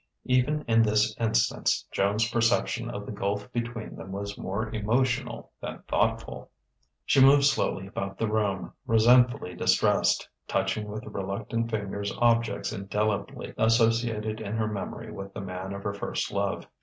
[0.25, 5.83] Even in this instance, Joan's perception of the gulf between them was more emotional than
[5.87, 6.49] thoughtful....
[7.05, 14.41] She moved slowly about the room, resentfully distressed, touching with reluctant fingers objects indelibly associated
[14.41, 16.65] in her memory with the man of her first love.